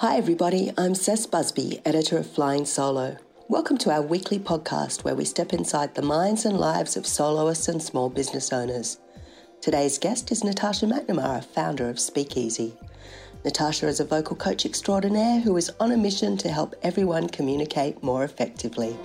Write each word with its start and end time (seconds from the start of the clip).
Hi, 0.00 0.16
everybody. 0.16 0.72
I'm 0.78 0.94
Cess 0.94 1.26
Busby, 1.26 1.82
editor 1.84 2.16
of 2.16 2.26
Flying 2.26 2.64
Solo. 2.64 3.18
Welcome 3.50 3.76
to 3.76 3.90
our 3.90 4.00
weekly 4.00 4.38
podcast 4.38 5.04
where 5.04 5.14
we 5.14 5.26
step 5.26 5.52
inside 5.52 5.94
the 5.94 6.00
minds 6.00 6.46
and 6.46 6.56
lives 6.56 6.96
of 6.96 7.06
soloists 7.06 7.68
and 7.68 7.82
small 7.82 8.08
business 8.08 8.50
owners. 8.50 8.98
Today's 9.60 9.98
guest 9.98 10.32
is 10.32 10.42
Natasha 10.42 10.86
McNamara, 10.86 11.44
founder 11.44 11.90
of 11.90 12.00
Speakeasy. 12.00 12.78
Natasha 13.44 13.88
is 13.88 14.00
a 14.00 14.06
vocal 14.06 14.36
coach 14.36 14.64
extraordinaire 14.64 15.40
who 15.40 15.54
is 15.58 15.70
on 15.78 15.92
a 15.92 15.98
mission 15.98 16.38
to 16.38 16.48
help 16.48 16.74
everyone 16.82 17.28
communicate 17.28 18.02
more 18.02 18.24
effectively. 18.24 18.98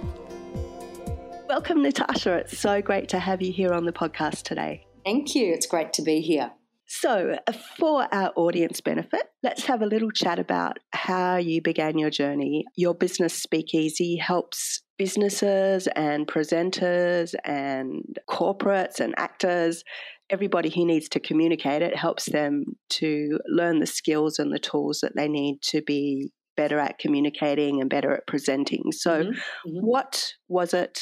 Welcome, 1.49 1.83
Natasha. 1.83 2.35
It's 2.35 2.57
so 2.57 2.81
great 2.81 3.09
to 3.09 3.19
have 3.19 3.41
you 3.41 3.51
here 3.51 3.73
on 3.73 3.83
the 3.83 3.91
podcast 3.91 4.43
today. 4.43 4.85
Thank 5.03 5.35
you. 5.35 5.51
It's 5.51 5.67
great 5.67 5.91
to 5.91 6.01
be 6.01 6.21
here. 6.21 6.53
So, 6.87 7.35
uh, 7.47 7.51
for 7.77 8.07
our 8.13 8.31
audience 8.35 8.79
benefit, 8.79 9.23
let's 9.41 9.65
have 9.65 9.81
a 9.81 9.87
little 9.87 10.11
chat 10.11 10.37
about 10.37 10.77
how 10.91 11.37
you 11.37 11.61
began 11.61 11.97
your 11.97 12.11
journey. 12.11 12.65
Your 12.75 12.93
business 12.93 13.33
Speakeasy 13.33 14.17
helps 14.17 14.83
businesses 14.97 15.87
and 15.95 16.27
presenters 16.27 17.33
and 17.43 18.19
corporates 18.29 18.99
and 18.99 19.13
actors, 19.17 19.83
everybody 20.29 20.69
who 20.69 20.85
needs 20.85 21.09
to 21.09 21.19
communicate, 21.19 21.81
it 21.81 21.95
helps 21.95 22.25
them 22.25 22.65
to 22.89 23.39
learn 23.47 23.79
the 23.79 23.85
skills 23.85 24.39
and 24.39 24.53
the 24.53 24.59
tools 24.59 24.99
that 25.01 25.15
they 25.15 25.27
need 25.27 25.61
to 25.61 25.81
be 25.81 26.31
better 26.55 26.79
at 26.79 26.97
communicating 26.99 27.81
and 27.81 27.89
better 27.89 28.13
at 28.13 28.27
presenting. 28.27 28.91
So, 28.91 29.23
mm-hmm. 29.23 29.31
Mm-hmm. 29.31 29.85
what 29.85 30.33
was 30.47 30.73
it 30.73 31.01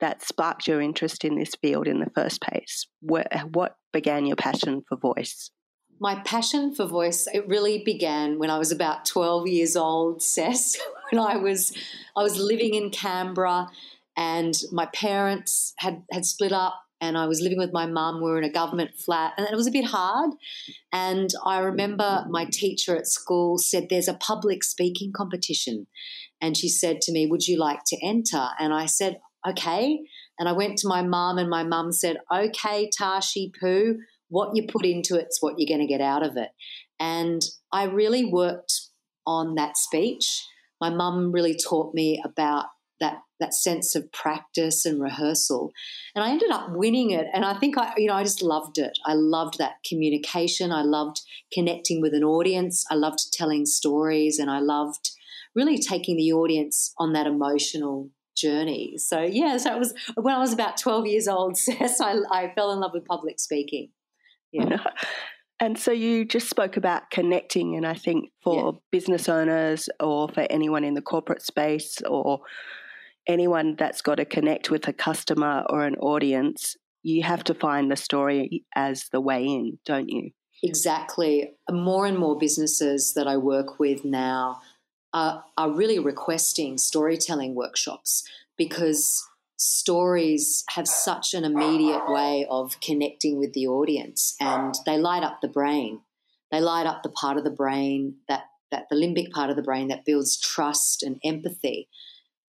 that 0.00 0.22
sparked 0.22 0.66
your 0.66 0.80
interest 0.80 1.24
in 1.24 1.36
this 1.36 1.54
field 1.60 1.86
in 1.86 2.00
the 2.00 2.10
first 2.14 2.40
place? 2.40 2.86
What, 3.00 3.28
what 3.52 3.76
began 3.92 4.26
your 4.26 4.36
passion 4.36 4.82
for 4.88 4.96
voice? 4.96 5.50
My 6.00 6.16
passion 6.16 6.74
for 6.74 6.86
voice 6.86 7.28
it 7.32 7.46
really 7.46 7.82
began 7.84 8.38
when 8.38 8.50
I 8.50 8.58
was 8.58 8.72
about 8.72 9.04
12 9.06 9.46
years 9.46 9.76
old, 9.76 10.22
Cess, 10.34 10.76
when 11.10 11.20
I 11.20 11.36
was 11.36 11.72
I 12.16 12.22
was 12.22 12.36
living 12.36 12.74
in 12.74 12.90
Canberra 12.90 13.68
and 14.16 14.54
my 14.72 14.86
parents 14.86 15.72
had 15.78 16.02
had 16.10 16.24
split 16.26 16.52
up 16.52 16.84
and 17.00 17.18
I 17.18 17.26
was 17.26 17.40
living 17.40 17.58
with 17.58 17.72
my 17.72 17.86
mum. 17.86 18.16
We 18.16 18.30
were 18.30 18.38
in 18.38 18.44
a 18.44 18.52
government 18.52 18.96
flat, 18.96 19.34
and 19.36 19.46
it 19.46 19.56
was 19.56 19.66
a 19.66 19.72
bit 19.72 19.84
hard. 19.84 20.30
And 20.92 21.30
I 21.44 21.58
remember 21.58 22.24
my 22.30 22.46
teacher 22.46 22.96
at 22.96 23.06
school 23.06 23.58
said, 23.58 23.88
There's 23.90 24.08
a 24.08 24.14
public 24.14 24.64
speaking 24.64 25.12
competition. 25.12 25.86
And 26.40 26.56
she 26.56 26.68
said 26.68 27.00
to 27.02 27.12
me, 27.12 27.26
Would 27.26 27.46
you 27.46 27.58
like 27.58 27.80
to 27.86 27.98
enter? 28.02 28.48
And 28.58 28.72
I 28.72 28.86
said, 28.86 29.20
okay. 29.46 30.00
And 30.38 30.48
I 30.48 30.52
went 30.52 30.78
to 30.78 30.88
my 30.88 31.02
mum, 31.02 31.38
and 31.38 31.48
my 31.48 31.64
mum 31.64 31.92
said, 31.92 32.18
okay, 32.32 32.90
Tashi 32.96 33.52
Poo, 33.60 33.98
what 34.28 34.54
you 34.54 34.66
put 34.66 34.84
into 34.84 35.16
it's 35.16 35.40
what 35.40 35.54
you're 35.58 35.68
going 35.68 35.86
to 35.86 35.92
get 35.92 36.00
out 36.00 36.24
of 36.24 36.36
it. 36.36 36.50
And 36.98 37.42
I 37.72 37.84
really 37.84 38.24
worked 38.24 38.72
on 39.26 39.54
that 39.56 39.76
speech. 39.76 40.42
My 40.80 40.90
mum 40.90 41.32
really 41.32 41.56
taught 41.56 41.94
me 41.94 42.22
about 42.24 42.66
that 43.00 43.18
that 43.40 43.54
sense 43.54 43.94
of 43.94 44.10
practice 44.12 44.86
and 44.86 45.02
rehearsal 45.02 45.72
and 46.14 46.24
i 46.24 46.30
ended 46.30 46.50
up 46.50 46.70
winning 46.70 47.10
it 47.10 47.26
and 47.34 47.44
i 47.44 47.52
think 47.58 47.76
i 47.76 47.92
you 47.96 48.06
know 48.06 48.14
i 48.14 48.22
just 48.22 48.42
loved 48.42 48.78
it 48.78 48.96
i 49.04 49.12
loved 49.12 49.58
that 49.58 49.74
communication 49.88 50.70
i 50.70 50.82
loved 50.82 51.20
connecting 51.52 52.00
with 52.00 52.14
an 52.14 52.22
audience 52.22 52.84
i 52.90 52.94
loved 52.94 53.32
telling 53.32 53.66
stories 53.66 54.38
and 54.38 54.50
i 54.50 54.60
loved 54.60 55.10
really 55.54 55.78
taking 55.78 56.16
the 56.16 56.32
audience 56.32 56.94
on 56.96 57.12
that 57.12 57.26
emotional 57.26 58.08
journey. 58.34 58.94
So 58.98 59.22
yeah, 59.22 59.56
so 59.56 59.74
it 59.74 59.78
was 59.78 59.94
when 60.16 60.34
I 60.34 60.38
was 60.38 60.52
about 60.52 60.76
twelve 60.76 61.06
years 61.06 61.28
old. 61.28 61.56
Cess, 61.58 62.00
I, 62.00 62.16
I 62.30 62.52
fell 62.54 62.72
in 62.72 62.80
love 62.80 62.92
with 62.94 63.04
public 63.04 63.38
speaking. 63.40 63.90
Yeah. 64.52 64.78
And 65.60 65.78
so 65.78 65.92
you 65.92 66.24
just 66.24 66.50
spoke 66.50 66.76
about 66.76 67.10
connecting, 67.10 67.76
and 67.76 67.86
I 67.86 67.94
think 67.94 68.30
for 68.42 68.72
yeah. 68.72 68.78
business 68.90 69.28
owners 69.28 69.88
or 70.00 70.28
for 70.28 70.44
anyone 70.50 70.82
in 70.82 70.94
the 70.94 71.00
corporate 71.00 71.42
space 71.42 72.02
or 72.02 72.40
anyone 73.26 73.76
that's 73.76 74.02
got 74.02 74.16
to 74.16 74.24
connect 74.24 74.70
with 74.70 74.86
a 74.88 74.92
customer 74.92 75.64
or 75.70 75.84
an 75.84 75.94
audience, 75.96 76.76
you 77.02 77.22
have 77.22 77.44
to 77.44 77.54
find 77.54 77.90
the 77.90 77.96
story 77.96 78.64
as 78.74 79.08
the 79.12 79.20
way 79.20 79.44
in, 79.44 79.78
don't 79.84 80.08
you? 80.08 80.30
Exactly. 80.62 81.52
More 81.70 82.06
and 82.06 82.18
more 82.18 82.38
businesses 82.38 83.12
that 83.14 83.28
I 83.28 83.36
work 83.36 83.78
with 83.78 84.04
now 84.04 84.60
are, 85.14 85.44
are 85.56 85.70
really 85.70 85.98
requesting 85.98 86.76
storytelling 86.76 87.54
workshops 87.54 88.28
because 88.58 89.24
stories 89.56 90.64
have 90.70 90.88
such 90.88 91.32
an 91.32 91.44
immediate 91.44 92.02
way 92.08 92.46
of 92.50 92.78
connecting 92.80 93.38
with 93.38 93.52
the 93.52 93.66
audience 93.66 94.34
and 94.40 94.74
they 94.84 94.98
light 94.98 95.22
up 95.22 95.40
the 95.40 95.48
brain. 95.48 96.00
They 96.50 96.60
light 96.60 96.86
up 96.86 97.02
the 97.02 97.08
part 97.08 97.38
of 97.38 97.44
the 97.44 97.50
brain 97.50 98.16
that, 98.28 98.44
that 98.70 98.86
the 98.90 98.96
limbic 98.96 99.30
part 99.30 99.50
of 99.50 99.56
the 99.56 99.62
brain 99.62 99.88
that 99.88 100.04
builds 100.04 100.38
trust 100.38 101.02
and 101.02 101.20
empathy. 101.24 101.88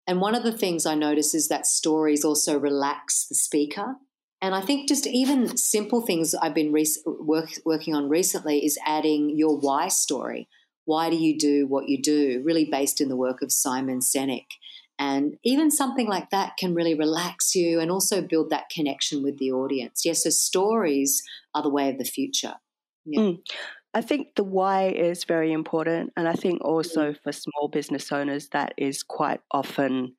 And 0.07 0.19
one 0.19 0.35
of 0.35 0.43
the 0.43 0.51
things 0.51 0.85
I 0.85 0.95
notice 0.95 1.33
is 1.33 1.47
that 1.47 1.67
stories 1.67 2.25
also 2.25 2.59
relax 2.59 3.27
the 3.27 3.35
speaker. 3.35 3.95
And 4.41 4.53
I 4.53 4.61
think 4.61 4.87
just 4.87 5.07
even 5.07 5.57
simple 5.57 6.01
things 6.01 6.35
I've 6.35 6.53
been 6.53 6.71
re- 6.71 6.85
work, 7.05 7.49
working 7.63 7.95
on 7.95 8.09
recently 8.09 8.65
is 8.65 8.77
adding 8.85 9.31
your 9.35 9.57
why 9.57 9.87
story. 9.87 10.47
Why 10.85 11.09
do 11.09 11.17
you 11.17 11.37
do 11.37 11.67
what 11.67 11.89
you 11.89 12.01
do? 12.01 12.41
Really 12.43 12.65
based 12.65 13.01
in 13.01 13.09
the 13.09 13.17
work 13.17 13.41
of 13.41 13.51
Simon 13.51 13.99
Sinek. 13.99 14.45
And 14.97 15.35
even 15.43 15.71
something 15.71 16.07
like 16.07 16.29
that 16.29 16.53
can 16.57 16.73
really 16.73 16.95
relax 16.95 17.53
you 17.53 17.81
and 17.81 17.91
also 17.91 18.21
build 18.21 18.49
that 18.51 18.69
connection 18.69 19.23
with 19.23 19.37
the 19.39 19.51
audience. 19.51 20.03
Yes, 20.05 20.23
so 20.23 20.29
stories 20.29 21.21
are 21.53 21.61
the 21.61 21.69
way 21.69 21.89
of 21.89 21.97
the 21.97 22.05
future. 22.05 22.53
Yeah. 23.05 23.19
Mm. 23.19 23.39
I 23.93 24.01
think 24.01 24.35
the 24.35 24.43
why 24.43 24.89
is 24.89 25.23
very 25.25 25.51
important. 25.51 26.13
And 26.15 26.27
I 26.27 26.33
think 26.33 26.63
also 26.63 27.11
mm. 27.11 27.17
for 27.23 27.31
small 27.31 27.67
business 27.67 28.11
owners, 28.11 28.49
that 28.49 28.73
is 28.77 29.03
quite 29.03 29.41
often 29.51 30.15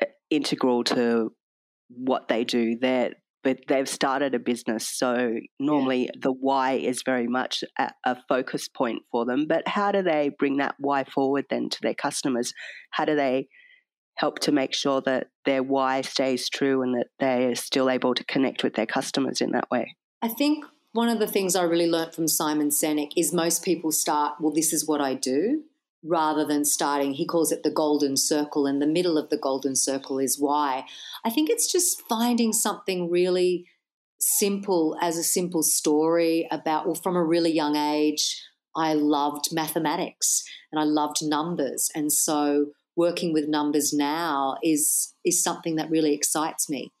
uh, 0.00 0.06
integral 0.30 0.84
to 0.84 1.32
what 1.88 2.28
they 2.28 2.44
do. 2.44 2.76
They're, 2.80 3.14
but 3.46 3.60
they've 3.68 3.88
started 3.88 4.34
a 4.34 4.40
business. 4.40 4.88
So 4.88 5.36
normally 5.60 6.06
yeah. 6.06 6.20
the 6.20 6.32
why 6.32 6.72
is 6.72 7.04
very 7.06 7.28
much 7.28 7.62
a, 7.78 7.92
a, 8.02 8.16
focus 8.28 8.66
point 8.66 9.02
for 9.12 9.24
them. 9.24 9.46
But 9.46 9.68
how 9.68 9.92
do 9.92 10.02
they 10.02 10.32
bring 10.36 10.56
that 10.56 10.74
why 10.80 11.04
forward 11.04 11.44
then 11.48 11.68
to 11.68 11.78
their 11.80 11.94
customers? 11.94 12.52
How 12.90 13.04
do 13.04 13.14
they 13.14 13.46
help 14.16 14.40
to 14.40 14.50
make 14.50 14.74
sure 14.74 15.00
that 15.02 15.28
their 15.44 15.62
why 15.62 16.00
stays 16.00 16.48
true 16.48 16.82
and 16.82 16.96
that 16.96 17.06
they're 17.20 17.54
still 17.54 17.88
able 17.88 18.16
to 18.16 18.24
connect 18.24 18.64
with 18.64 18.74
their 18.74 18.84
customers 18.84 19.40
in 19.40 19.52
that 19.52 19.70
way? 19.70 19.94
I 20.20 20.26
think 20.26 20.64
one 20.90 21.08
of 21.08 21.20
the 21.20 21.28
things 21.28 21.54
I 21.54 21.62
really 21.62 21.88
learned 21.88 22.16
from 22.16 22.26
Simon 22.26 22.70
Sinek 22.70 23.12
is 23.16 23.32
most 23.32 23.62
people 23.62 23.92
start, 23.92 24.40
well, 24.40 24.52
this 24.52 24.72
is 24.72 24.88
what 24.88 25.00
I 25.00 25.14
do 25.14 25.62
rather 26.06 26.44
than 26.44 26.64
starting, 26.64 27.14
he 27.14 27.26
calls 27.26 27.52
it 27.52 27.62
the 27.62 27.70
golden 27.70 28.16
circle, 28.16 28.66
and 28.66 28.80
the 28.80 28.86
middle 28.86 29.18
of 29.18 29.28
the 29.28 29.38
golden 29.38 29.76
circle 29.76 30.18
is 30.18 30.38
why. 30.38 30.84
I 31.24 31.30
think 31.30 31.50
it's 31.50 31.70
just 31.70 32.02
finding 32.08 32.52
something 32.52 33.10
really 33.10 33.66
simple 34.18 34.96
as 35.00 35.16
a 35.16 35.22
simple 35.22 35.62
story 35.62 36.48
about, 36.50 36.86
well, 36.86 36.94
from 36.94 37.16
a 37.16 37.24
really 37.24 37.52
young 37.52 37.76
age, 37.76 38.42
I 38.74 38.94
loved 38.94 39.48
mathematics 39.52 40.42
and 40.70 40.80
I 40.80 40.84
loved 40.84 41.18
numbers. 41.22 41.88
And 41.94 42.12
so 42.12 42.66
working 42.96 43.32
with 43.32 43.48
numbers 43.48 43.92
now 43.92 44.56
is, 44.62 45.14
is 45.24 45.42
something 45.42 45.76
that 45.76 45.90
really 45.90 46.14
excites 46.14 46.68
me. 46.68 46.92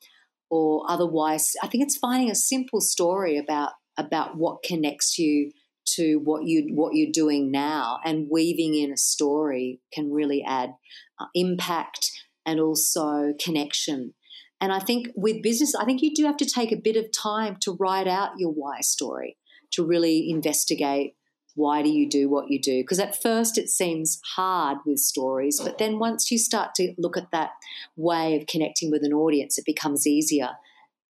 Or 0.50 0.84
otherwise, 0.88 1.52
I 1.62 1.66
think 1.66 1.84
it's 1.84 1.96
finding 1.96 2.30
a 2.30 2.34
simple 2.34 2.80
story 2.80 3.36
about, 3.36 3.72
about 3.98 4.36
what 4.36 4.62
connects 4.62 5.18
you 5.18 5.50
to 5.94 6.16
what 6.16 6.44
you 6.44 6.68
what 6.74 6.94
you're 6.94 7.12
doing 7.12 7.50
now 7.50 7.98
and 8.04 8.28
weaving 8.30 8.74
in 8.74 8.92
a 8.92 8.96
story 8.96 9.80
can 9.92 10.12
really 10.12 10.44
add 10.46 10.70
uh, 11.18 11.26
impact 11.34 12.10
and 12.44 12.60
also 12.60 13.32
connection. 13.42 14.14
And 14.60 14.72
i 14.72 14.78
think 14.78 15.08
with 15.14 15.42
business 15.42 15.74
i 15.74 15.84
think 15.84 16.00
you 16.00 16.14
do 16.14 16.24
have 16.24 16.38
to 16.38 16.46
take 16.46 16.72
a 16.72 16.76
bit 16.76 16.96
of 16.96 17.12
time 17.12 17.56
to 17.60 17.76
write 17.78 18.08
out 18.08 18.38
your 18.38 18.52
why 18.52 18.80
story 18.80 19.36
to 19.72 19.84
really 19.84 20.30
investigate 20.30 21.14
why 21.56 21.82
do 21.82 21.88
you 21.88 22.06
do 22.08 22.28
what 22.28 22.50
you 22.50 22.60
do. 22.60 22.82
Because 22.82 23.00
at 23.00 23.20
first 23.20 23.56
it 23.56 23.70
seems 23.70 24.20
hard 24.34 24.78
with 24.86 24.98
stories 24.98 25.60
but 25.62 25.78
then 25.78 25.98
once 25.98 26.30
you 26.30 26.38
start 26.38 26.74
to 26.76 26.94
look 26.96 27.16
at 27.16 27.30
that 27.32 27.50
way 27.96 28.36
of 28.36 28.46
connecting 28.46 28.90
with 28.90 29.02
an 29.04 29.12
audience 29.12 29.58
it 29.58 29.64
becomes 29.66 30.06
easier 30.06 30.50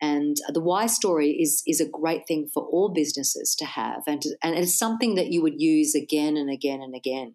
And 0.00 0.37
the 0.52 0.60
why 0.60 0.87
story 0.87 1.31
is 1.31 1.62
is 1.66 1.81
a 1.81 1.88
great 1.88 2.26
thing 2.26 2.48
for 2.52 2.64
all 2.64 2.90
businesses 2.90 3.54
to 3.58 3.64
have, 3.64 4.02
and 4.06 4.20
to, 4.22 4.37
and 4.43 4.54
it's 4.54 4.78
something 4.78 5.14
that 5.14 5.28
you 5.28 5.43
would 5.43 5.60
use 5.60 5.94
again 5.94 6.37
and 6.37 6.50
again 6.50 6.82
and 6.82 6.94
again. 6.94 7.34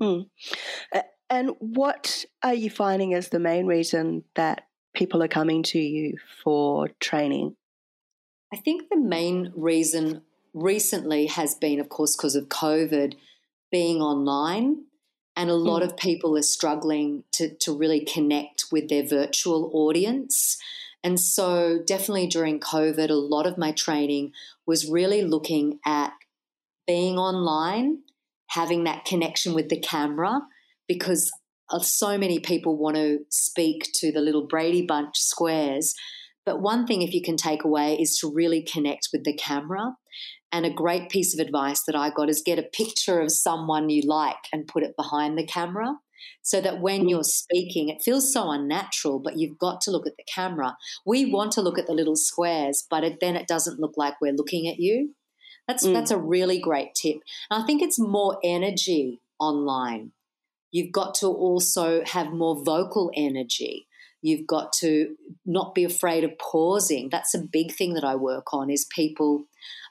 Mm. 0.00 0.26
And 1.30 1.50
what 1.60 2.26
are 2.42 2.52
you 2.52 2.68
finding 2.68 3.14
as 3.14 3.28
the 3.28 3.38
main 3.38 3.66
reason 3.66 4.24
that 4.34 4.66
people 4.94 5.22
are 5.22 5.28
coming 5.28 5.62
to 5.62 5.78
you 5.78 6.18
for 6.44 6.88
training? 7.00 7.56
I 8.52 8.56
think 8.56 8.90
the 8.90 9.00
main 9.00 9.50
reason 9.56 10.22
recently 10.52 11.26
has 11.26 11.54
been, 11.54 11.80
of 11.80 11.88
course, 11.88 12.14
because 12.14 12.36
of 12.36 12.50
COVID 12.50 13.14
being 13.70 14.02
online. 14.02 14.84
And 15.34 15.48
a 15.48 15.54
lot 15.54 15.80
mm. 15.80 15.86
of 15.86 15.96
people 15.96 16.36
are 16.36 16.42
struggling 16.42 17.24
to, 17.32 17.54
to 17.60 17.74
really 17.74 18.00
connect 18.00 18.66
with 18.70 18.90
their 18.90 19.06
virtual 19.06 19.70
audience. 19.72 20.58
And 21.04 21.18
so, 21.18 21.80
definitely 21.84 22.28
during 22.28 22.60
COVID, 22.60 23.10
a 23.10 23.14
lot 23.14 23.46
of 23.46 23.58
my 23.58 23.72
training 23.72 24.32
was 24.66 24.88
really 24.88 25.22
looking 25.22 25.80
at 25.84 26.12
being 26.86 27.18
online, 27.18 28.02
having 28.50 28.84
that 28.84 29.04
connection 29.04 29.52
with 29.52 29.68
the 29.68 29.80
camera, 29.80 30.42
because 30.86 31.30
uh, 31.70 31.80
so 31.80 32.16
many 32.18 32.38
people 32.38 32.76
want 32.76 32.96
to 32.96 33.20
speak 33.30 33.90
to 33.94 34.12
the 34.12 34.20
little 34.20 34.46
Brady 34.46 34.86
Bunch 34.86 35.16
squares. 35.16 35.94
But 36.44 36.60
one 36.60 36.86
thing, 36.86 37.02
if 37.02 37.14
you 37.14 37.22
can 37.22 37.36
take 37.36 37.64
away, 37.64 37.96
is 37.96 38.18
to 38.18 38.32
really 38.32 38.62
connect 38.62 39.08
with 39.12 39.24
the 39.24 39.34
camera. 39.34 39.96
And 40.52 40.66
a 40.66 40.70
great 40.70 41.08
piece 41.08 41.34
of 41.34 41.44
advice 41.44 41.82
that 41.84 41.96
I 41.96 42.10
got 42.10 42.28
is 42.28 42.42
get 42.44 42.58
a 42.58 42.62
picture 42.62 43.20
of 43.20 43.32
someone 43.32 43.88
you 43.88 44.02
like 44.06 44.36
and 44.52 44.68
put 44.68 44.82
it 44.82 44.94
behind 44.96 45.38
the 45.38 45.46
camera 45.46 45.96
so 46.42 46.60
that 46.60 46.80
when 46.80 47.08
you're 47.08 47.24
speaking, 47.24 47.88
it 47.88 48.02
feels 48.02 48.32
so 48.32 48.50
unnatural, 48.50 49.18
but 49.18 49.38
you've 49.38 49.58
got 49.58 49.80
to 49.82 49.90
look 49.90 50.06
at 50.06 50.16
the 50.16 50.24
camera. 50.24 50.76
We 51.06 51.26
want 51.26 51.52
to 51.52 51.62
look 51.62 51.78
at 51.78 51.86
the 51.86 51.92
little 51.92 52.16
squares, 52.16 52.84
but 52.88 53.04
it, 53.04 53.18
then 53.20 53.36
it 53.36 53.46
doesn't 53.46 53.80
look 53.80 53.94
like 53.96 54.20
we're 54.20 54.32
looking 54.32 54.68
at 54.68 54.78
you. 54.78 55.14
That's 55.68 55.86
mm. 55.86 55.92
that's 55.92 56.10
a 56.10 56.18
really 56.18 56.58
great 56.58 56.94
tip. 56.94 57.16
And 57.50 57.62
I 57.62 57.66
think 57.66 57.82
it's 57.82 57.98
more 57.98 58.38
energy 58.42 59.20
online. 59.38 60.12
You've 60.70 60.92
got 60.92 61.14
to 61.16 61.26
also 61.26 62.02
have 62.04 62.32
more 62.32 62.62
vocal 62.64 63.10
energy. 63.14 63.86
You've 64.22 64.46
got 64.46 64.72
to 64.74 65.16
not 65.44 65.74
be 65.74 65.84
afraid 65.84 66.24
of 66.24 66.38
pausing. 66.38 67.08
That's 67.10 67.34
a 67.34 67.42
big 67.42 67.72
thing 67.72 67.94
that 67.94 68.04
I 68.04 68.14
work 68.14 68.54
on 68.54 68.70
is 68.70 68.86
people 68.86 69.44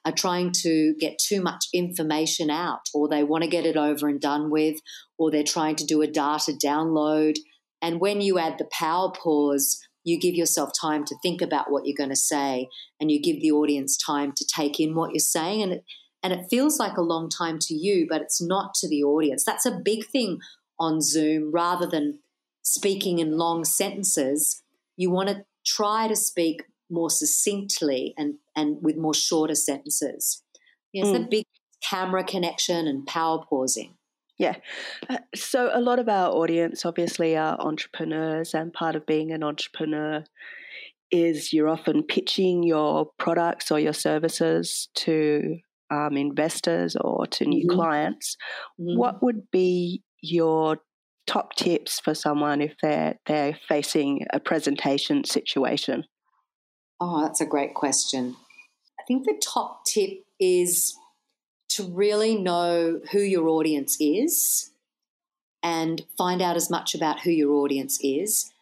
are 0.05 0.11
trying 0.11 0.51
to 0.51 0.95
get 0.99 1.19
too 1.19 1.41
much 1.41 1.65
information 1.73 2.49
out 2.49 2.81
or 2.93 3.07
they 3.07 3.23
want 3.23 3.43
to 3.43 3.49
get 3.49 3.65
it 3.65 3.77
over 3.77 4.07
and 4.07 4.19
done 4.19 4.49
with 4.49 4.77
or 5.17 5.29
they're 5.29 5.43
trying 5.43 5.75
to 5.75 5.85
do 5.85 6.01
a 6.01 6.07
data 6.07 6.53
download. 6.53 7.35
And 7.81 7.99
when 7.99 8.21
you 8.21 8.39
add 8.39 8.57
the 8.57 8.69
power 8.71 9.11
pause, 9.11 9.79
you 10.03 10.19
give 10.19 10.35
yourself 10.35 10.71
time 10.79 11.05
to 11.05 11.15
think 11.21 11.41
about 11.41 11.71
what 11.71 11.85
you're 11.85 11.95
going 11.97 12.09
to 12.09 12.15
say 12.15 12.67
and 12.99 13.11
you 13.11 13.21
give 13.21 13.41
the 13.41 13.51
audience 13.51 13.97
time 13.97 14.31
to 14.35 14.45
take 14.45 14.79
in 14.79 14.95
what 14.95 15.11
you're 15.11 15.19
saying 15.19 15.61
and 15.61 15.73
it, 15.73 15.83
and 16.23 16.33
it 16.33 16.45
feels 16.49 16.79
like 16.79 16.97
a 16.97 17.01
long 17.01 17.29
time 17.29 17.59
to 17.59 17.73
you 17.73 18.07
but 18.09 18.21
it's 18.21 18.41
not 18.41 18.73
to 18.73 18.89
the 18.89 19.03
audience 19.03 19.43
that's 19.43 19.65
a 19.65 19.79
big 19.83 20.05
thing 20.07 20.39
on 20.79 21.01
zoom 21.01 21.51
rather 21.51 21.85
than 21.85 22.19
speaking 22.63 23.19
in 23.19 23.37
long 23.37 23.63
sentences 23.63 24.63
you 24.97 25.11
want 25.11 25.29
to 25.29 25.43
try 25.65 26.07
to 26.07 26.15
speak 26.15 26.63
more 26.89 27.09
succinctly 27.09 28.13
and, 28.17 28.35
and 28.55 28.77
with 28.81 28.97
more 28.97 29.13
shorter 29.13 29.55
sentences. 29.55 30.43
Yes, 30.93 31.07
mm. 31.07 31.13
the 31.13 31.27
big 31.29 31.45
camera 31.87 32.23
connection 32.23 32.87
and 32.87 33.05
power 33.05 33.43
pausing. 33.49 33.95
Yeah. 34.37 34.55
Uh, 35.09 35.19
so, 35.35 35.69
a 35.71 35.81
lot 35.81 35.99
of 35.99 36.09
our 36.09 36.31
audience 36.31 36.85
obviously 36.85 37.37
are 37.37 37.59
entrepreneurs, 37.59 38.53
and 38.53 38.73
part 38.73 38.95
of 38.95 39.05
being 39.05 39.31
an 39.31 39.43
entrepreneur 39.43 40.23
is 41.11 41.53
you're 41.53 41.69
often 41.69 42.03
pitching 42.03 42.63
your 42.63 43.09
products 43.19 43.69
or 43.69 43.79
your 43.79 43.93
services 43.93 44.89
to 44.95 45.57
um, 45.91 46.15
investors 46.17 46.95
or 46.95 47.27
to 47.27 47.45
new 47.45 47.67
mm-hmm. 47.67 47.77
clients. 47.77 48.37
Mm-hmm. 48.79 48.97
What 48.97 49.21
would 49.21 49.51
be 49.51 50.01
your 50.21 50.77
top 51.27 51.55
tips 51.55 51.99
for 51.99 52.15
someone 52.15 52.61
if 52.61 52.73
they're 52.81 53.19
they're 53.27 53.57
facing 53.67 54.25
a 54.33 54.39
presentation 54.39 55.23
situation? 55.23 56.05
Oh, 57.03 57.23
that's 57.23 57.41
a 57.41 57.47
great 57.47 57.73
question. 57.73 58.35
I 58.99 59.03
think 59.07 59.25
the 59.25 59.41
top 59.43 59.85
tip 59.85 60.23
is 60.39 60.95
to 61.69 61.83
really 61.83 62.37
know 62.37 63.01
who 63.11 63.19
your 63.19 63.47
audience 63.47 63.97
is 63.99 64.69
and 65.63 66.03
find 66.15 66.43
out 66.43 66.55
as 66.55 66.69
much 66.69 66.93
about 66.93 67.21
who 67.21 67.31
your 67.31 67.53
audience 67.55 67.99
is. 68.03 68.53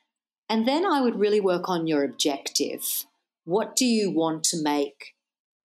And 0.47 0.65
then 0.65 0.86
I 0.86 1.01
would 1.01 1.19
really 1.19 1.41
work 1.41 1.68
on 1.68 1.86
your 1.86 2.06
objective. 2.06 3.03
What 3.44 3.75
do 3.75 3.86
you 3.86 4.09
want 4.09 4.45
to 4.45 4.63
make 4.63 5.15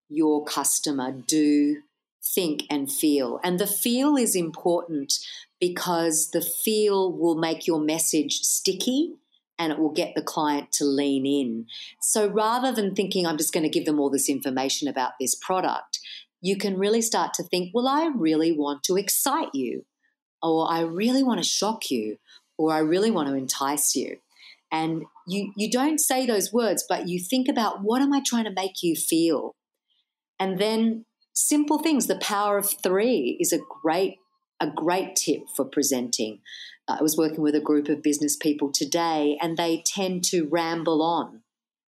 your 0.09 0.45
customer 0.45 1.13
do, 1.13 1.83
think, 2.25 2.65
and 2.69 2.91
feel? 2.91 3.39
And 3.45 3.61
the 3.61 3.69
feel 3.69 4.17
is 4.17 4.35
important 4.35 5.15
because 5.61 6.31
the 6.33 6.43
feel 6.43 7.13
will 7.13 7.37
make 7.37 7.69
your 7.69 7.81
message 7.81 8.41
sticky 8.41 9.15
and 9.59 9.73
it 9.73 9.79
will 9.79 9.93
get 9.93 10.15
the 10.15 10.23
client 10.23 10.73
to 10.73 10.85
lean 10.85 11.27
in. 11.27 11.67
So 12.01 12.27
rather 12.27 12.73
than 12.73 12.95
thinking, 12.95 13.27
I'm 13.27 13.39
just 13.39 13.53
going 13.53 13.63
to 13.63 13.69
give 13.69 13.85
them 13.85 14.01
all 14.01 14.11
this 14.11 14.29
information 14.29 14.89
about 14.89 15.13
this 15.21 15.35
product, 15.35 16.01
you 16.41 16.57
can 16.57 16.79
really 16.79 17.01
start 17.01 17.33
to 17.35 17.43
think, 17.43 17.71
well, 17.73 17.89
I 17.89 18.11
really 18.15 18.53
want 18.53 18.83
to 18.85 18.97
excite 18.97 19.55
you, 19.55 19.85
or 20.43 20.71
I 20.71 20.81
really 20.81 21.23
want 21.23 21.41
to 21.43 21.49
shock 21.49 21.91
you, 21.91 22.19
or 22.59 22.73
I 22.73 22.79
really 22.79 23.11
want 23.11 23.29
to 23.29 23.35
entice 23.35 23.97
you. 23.97 24.19
And 24.71 25.05
you, 25.27 25.53
you 25.57 25.71
don't 25.71 25.99
say 25.99 26.27
those 26.27 26.53
words, 26.53 26.85
but 26.89 27.09
you 27.09 27.21
think 27.21 27.49
about 27.49 27.83
what 27.83 28.03
am 28.03 28.13
I 28.13 28.21
trying 28.27 28.45
to 28.45 28.53
make 28.53 28.83
you 28.83 28.97
feel? 28.97 29.55
And 30.39 30.59
then 30.59 31.05
simple 31.33 31.79
things, 31.79 32.09
the 32.09 32.17
power 32.17 32.59
of 32.59 32.69
three 32.83 33.37
is 33.41 33.53
a 33.53 33.61
great, 33.83 34.17
a 34.65 34.73
great 34.73 35.17
tip 35.17 35.49
for 35.55 35.65
presenting. 35.65 36.41
Uh, 36.89 36.97
I 36.99 37.03
was 37.03 37.17
working 37.17 37.43
with 37.43 37.55
a 37.55 37.61
group 37.61 37.89
of 37.89 38.03
business 38.03 38.37
people 38.37 38.71
today, 38.73 39.39
and 39.41 39.57
they 39.57 39.83
tend 39.87 40.25
to 40.25 40.49
ramble 40.51 41.03
on. 41.03 41.43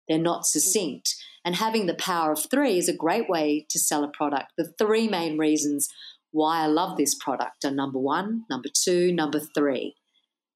They're 0.08 0.18
not 0.18 0.46
succinct. 0.46 1.16
And 1.44 1.56
having 1.56 1.86
the 1.86 1.94
power 1.94 2.32
of 2.32 2.46
three 2.50 2.78
is 2.78 2.88
a 2.88 2.96
great 2.96 3.28
way 3.28 3.66
to 3.70 3.78
sell 3.78 4.04
a 4.04 4.08
product. 4.08 4.52
The 4.56 4.72
three 4.78 5.08
main 5.08 5.38
reasons 5.38 5.88
why 6.32 6.62
I 6.62 6.66
love 6.66 6.96
this 6.96 7.14
product 7.14 7.64
are 7.64 7.70
number 7.70 7.98
one, 7.98 8.44
number 8.50 8.68
two, 8.72 9.12
number 9.12 9.40
three. 9.40 9.94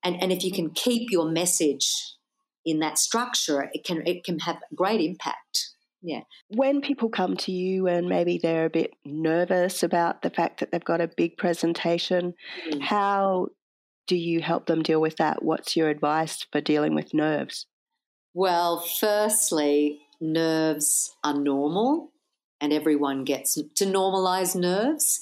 And, 0.05 0.20
and 0.20 0.32
if 0.32 0.44
you 0.44 0.52
can 0.52 0.70
keep 0.70 1.11
your 1.11 1.31
message 1.31 2.17
in 2.64 2.81
that 2.81 2.99
structure, 2.99 3.70
it 3.72 3.84
can 3.84 4.02
it 4.06 4.25
can 4.25 4.40
have 4.40 4.58
great 4.75 5.00
impact. 5.00 5.69
Yeah. 6.02 6.20
When 6.49 6.81
people 6.81 7.11
come 7.11 7.37
to 7.38 7.52
you 7.52 7.87
and 7.87 8.08
maybe 8.08 8.38
they're 8.38 8.67
a 8.67 8.70
bit 8.70 8.94
nervous 9.05 9.82
about 9.82 10.23
the 10.23 10.31
fact 10.31 10.61
that 10.61 10.73
they've 10.73 10.84
got 10.84 11.01
a 11.01 11.08
big 11.08 11.36
presentation, 11.36 12.34
mm. 12.70 12.81
how 12.81 13.48
do 14.06 14.17
you 14.17 14.41
help 14.41 14.67
them 14.67 14.82
deal 14.82 15.01
with 15.01 15.17
that? 15.17 15.43
What's 15.43 15.77
your 15.77 15.89
advice 15.89 16.46
for 16.51 16.60
dealing 16.60 16.94
with 16.94 17.15
nerves? 17.15 17.67
Well, 18.32 18.81
firstly, 18.81 20.01
nerves 20.20 21.15
are 21.22 21.39
normal 21.39 22.13
and 22.60 22.72
everyone 22.72 23.25
gets 23.25 23.55
to 23.55 23.84
normalize 23.84 24.56
nerves. 24.56 25.20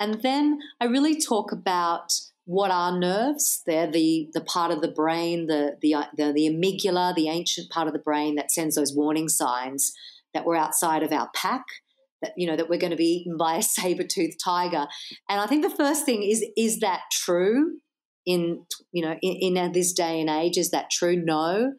And 0.00 0.22
then 0.22 0.60
I 0.80 0.86
really 0.86 1.20
talk 1.20 1.52
about 1.52 2.12
what 2.44 2.70
are 2.70 2.98
nerves. 2.98 3.62
They're 3.66 3.90
the, 3.90 4.28
the 4.34 4.40
part 4.40 4.70
of 4.70 4.80
the 4.82 4.88
brain, 4.88 5.46
the, 5.46 5.78
the, 5.80 5.96
the, 6.16 6.32
the 6.32 6.48
amygdala, 6.48 7.14
the 7.14 7.28
ancient 7.28 7.70
part 7.70 7.86
of 7.86 7.92
the 7.92 7.98
brain 7.98 8.34
that 8.34 8.50
sends 8.50 8.76
those 8.76 8.94
warning 8.94 9.28
signs 9.28 9.94
that 10.34 10.44
we're 10.44 10.56
outside 10.56 11.02
of 11.02 11.12
our 11.12 11.30
pack 11.34 11.64
that 12.24 12.32
you 12.36 12.46
know 12.46 12.56
that 12.56 12.68
we're 12.68 12.78
going 12.78 12.90
to 12.90 12.96
be 12.96 13.20
eaten 13.20 13.36
by 13.36 13.56
a 13.56 13.62
saber-toothed 13.76 14.38
tiger. 14.42 14.86
And 15.28 15.40
i 15.40 15.46
think 15.46 15.62
the 15.62 15.76
first 15.76 16.04
thing 16.04 16.22
is 16.22 16.44
is 16.56 16.80
that 16.80 17.00
true 17.12 17.78
in 18.26 18.64
you 18.92 19.04
know 19.04 19.16
in, 19.22 19.56
in 19.56 19.72
this 19.72 19.92
day 19.92 20.20
and 20.20 20.30
age? 20.30 20.58
Is 20.58 20.70
that 20.70 20.90
true? 20.90 21.16
No. 21.16 21.74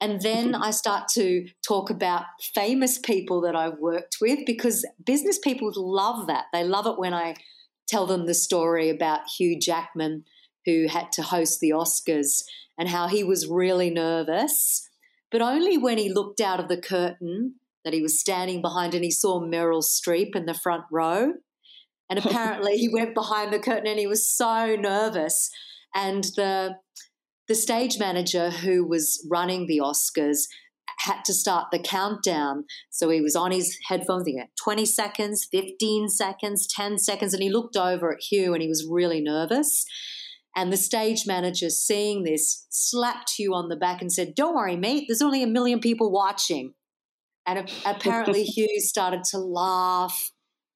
And 0.00 0.20
then 0.20 0.52
mm-hmm. 0.52 0.62
I 0.62 0.70
start 0.70 1.08
to 1.14 1.46
talk 1.66 1.88
about 1.88 2.24
famous 2.54 2.98
people 2.98 3.40
that 3.42 3.54
I've 3.54 3.78
worked 3.78 4.16
with 4.20 4.40
because 4.44 4.84
business 5.04 5.38
people 5.38 5.70
love 5.76 6.26
that. 6.26 6.46
They 6.52 6.64
love 6.64 6.86
it 6.86 6.98
when 6.98 7.14
I 7.14 7.36
tell 7.86 8.06
them 8.06 8.26
the 8.26 8.34
story 8.34 8.90
about 8.90 9.20
Hugh 9.38 9.58
Jackman, 9.58 10.24
who 10.66 10.88
had 10.88 11.12
to 11.12 11.22
host 11.22 11.60
the 11.60 11.70
Oscars, 11.70 12.42
and 12.76 12.88
how 12.88 13.06
he 13.06 13.22
was 13.22 13.48
really 13.48 13.88
nervous, 13.88 14.90
but 15.30 15.40
only 15.40 15.78
when 15.78 15.96
he 15.96 16.12
looked 16.12 16.40
out 16.40 16.60
of 16.60 16.68
the 16.68 16.80
curtain 16.80 17.54
that 17.84 17.94
he 17.94 18.02
was 18.02 18.18
standing 18.18 18.62
behind 18.62 18.94
and 18.94 19.04
he 19.04 19.10
saw 19.10 19.40
Meryl 19.40 19.82
Streep 19.82 20.34
in 20.34 20.46
the 20.46 20.54
front 20.54 20.84
row. 20.90 21.34
And 22.10 22.18
apparently 22.24 22.76
he 22.76 22.88
went 22.88 23.14
behind 23.14 23.52
the 23.52 23.58
curtain 23.58 23.86
and 23.86 23.98
he 23.98 24.06
was 24.06 24.34
so 24.34 24.76
nervous 24.76 25.50
and 25.94 26.24
the 26.36 26.76
the 27.46 27.54
stage 27.54 27.98
manager 27.98 28.50
who 28.50 28.86
was 28.86 29.26
running 29.30 29.66
the 29.66 29.78
Oscars 29.78 30.46
had 31.00 31.24
to 31.26 31.34
start 31.34 31.66
the 31.70 31.78
countdown. 31.78 32.64
So 32.90 33.10
he 33.10 33.20
was 33.20 33.36
on 33.36 33.52
his 33.52 33.78
headphones, 33.88 34.24
thinking 34.24 34.46
20 34.62 34.86
seconds, 34.86 35.46
15 35.50 36.08
seconds, 36.08 36.66
10 36.66 36.98
seconds, 36.98 37.34
and 37.34 37.42
he 37.42 37.50
looked 37.50 37.76
over 37.76 38.14
at 38.14 38.22
Hugh 38.22 38.54
and 38.54 38.62
he 38.62 38.68
was 38.68 38.86
really 38.88 39.20
nervous. 39.20 39.84
And 40.56 40.72
the 40.72 40.76
stage 40.76 41.26
manager, 41.26 41.68
seeing 41.68 42.22
this, 42.22 42.66
slapped 42.70 43.32
Hugh 43.36 43.54
on 43.54 43.68
the 43.68 43.76
back 43.76 44.00
and 44.00 44.10
said, 44.10 44.34
Don't 44.34 44.54
worry, 44.54 44.76
mate, 44.76 45.04
there's 45.08 45.22
only 45.22 45.42
a 45.42 45.48
million 45.48 45.80
people 45.80 46.12
watching. 46.12 46.74
And 47.46 47.70
apparently, 47.84 48.44
Hugh 48.44 48.80
started 48.80 49.24
to 49.30 49.38
laugh. 49.38 50.30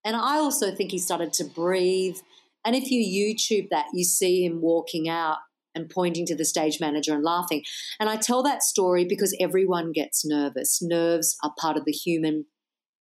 And 0.04 0.16
I 0.16 0.37
also 0.37 0.75
think 0.75 0.90
he 0.90 0.98
started 0.98 1.32
to 1.34 1.44
breathe. 1.44 2.16
And 2.64 2.76
if 2.76 2.90
you 2.90 3.00
YouTube 3.00 3.68
that, 3.70 3.87
you 3.94 4.04
see 4.04 4.44
him 4.44 4.60
walking 4.60 5.08
out 5.08 5.38
and 5.75 5.88
pointing 5.88 6.26
to 6.26 6.37
the 6.37 6.44
stage 6.44 6.78
manager 6.80 7.14
and 7.14 7.25
laughing. 7.25 7.62
And 8.00 8.08
I 8.08 8.16
tell 8.16 8.42
that 8.42 8.62
story 8.62 9.04
because 9.04 9.37
everyone 9.40 9.92
gets 9.92 10.25
nervous. 10.25 10.80
Nerves 10.82 11.37
are 11.42 11.54
part 11.58 11.76
of 11.76 11.84
the 11.84 11.92
human 11.92 12.46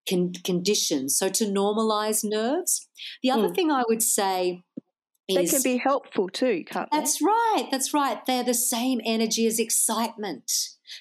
con- 0.08 0.34
condition. 0.44 1.10
So 1.10 1.30
to 1.30 1.46
normalize 1.46 2.22
nerves, 2.24 2.88
the 3.22 3.32
other 3.32 3.50
mm. 3.50 3.56
thing 3.56 3.72
I 3.72 3.84
would 3.88 4.04
say 4.04 4.64
they 5.36 5.46
can 5.46 5.62
be 5.62 5.78
helpful 5.78 6.30
too, 6.30 6.64
can't 6.66 6.90
they? 6.92 6.98
That's 6.98 7.22
right. 7.22 7.68
That's 7.70 7.94
right. 7.94 8.26
They're 8.26 8.44
the 8.44 8.54
same 8.54 9.02
energy 9.06 9.46
as 9.46 9.60
excitement. 9.60 10.52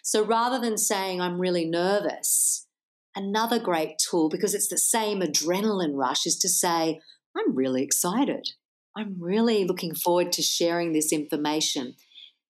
So 0.02 0.24
rather 0.24 0.58
than 0.58 0.78
saying, 0.78 1.20
I'm 1.20 1.40
really 1.40 1.64
nervous, 1.64 2.66
another 3.14 3.58
great 3.58 3.98
tool, 3.98 4.28
because 4.28 4.54
it's 4.54 4.68
the 4.68 4.78
same 4.78 5.20
adrenaline 5.20 5.94
rush, 5.94 6.26
is 6.26 6.36
to 6.38 6.48
say, 6.48 7.00
I'm 7.36 7.54
really 7.54 7.82
excited. 7.82 8.48
I'm 8.96 9.16
really 9.20 9.64
looking 9.64 9.94
forward 9.94 10.32
to 10.32 10.42
sharing 10.42 10.92
this 10.92 11.12
information. 11.12 11.94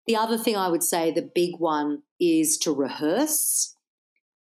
The 0.08 0.16
other 0.16 0.38
thing 0.38 0.56
I 0.56 0.70
would 0.70 0.84
say, 0.84 1.12
the 1.12 1.30
big 1.36 1.56
one, 1.60 2.04
is 2.20 2.58
to 2.60 2.72
rehearse, 2.72 3.76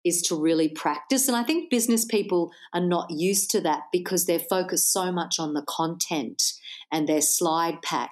is 0.04 0.22
to 0.24 0.36
really 0.36 0.70
practice. 0.70 1.28
And 1.28 1.38
I 1.38 1.44
think 1.44 1.70
business 1.70 2.06
people 2.06 2.52
are 2.74 2.86
not 2.86 3.12
used 3.12 3.52
to 3.52 3.62
that 3.62 3.84
because 3.92 4.26
they're 4.26 4.40
focused 4.40 4.92
so 4.92 5.12
much 5.12 5.40
on 5.40 5.54
the 5.54 5.66
content 5.68 6.42
and 6.92 7.08
their 7.08 7.22
slide 7.22 7.82
pack 7.82 8.12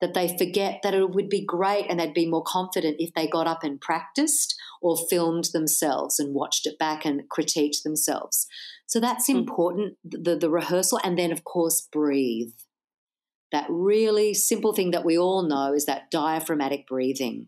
that 0.00 0.14
they 0.14 0.36
forget 0.36 0.80
that 0.82 0.94
it 0.94 1.10
would 1.10 1.28
be 1.28 1.44
great 1.44 1.86
and 1.88 1.98
they'd 1.98 2.12
be 2.12 2.28
more 2.28 2.42
confident 2.42 2.96
if 2.98 3.14
they 3.14 3.26
got 3.26 3.46
up 3.46 3.64
and 3.64 3.80
practiced 3.80 4.54
or 4.82 4.98
filmed 5.08 5.48
themselves 5.52 6.18
and 6.18 6.34
watched 6.34 6.66
it 6.66 6.78
back 6.78 7.04
and 7.06 7.22
critiqued 7.30 7.82
themselves. 7.82 8.46
So 8.86 9.00
that's 9.00 9.28
hmm. 9.28 9.38
important, 9.38 9.96
the, 10.04 10.36
the 10.36 10.50
rehearsal. 10.50 11.00
And 11.02 11.18
then, 11.18 11.32
of 11.32 11.44
course, 11.44 11.88
breathe. 11.90 12.52
That 13.50 13.66
really 13.68 14.34
simple 14.34 14.72
thing 14.72 14.90
that 14.90 15.04
we 15.04 15.16
all 15.16 15.42
know 15.42 15.72
is 15.72 15.86
that 15.86 16.10
diaphragmatic 16.10 16.86
breathing. 16.86 17.46